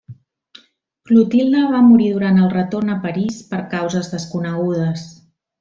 [1.09, 5.09] Clotilde va morir durant el retorn a París per causes desconegudes.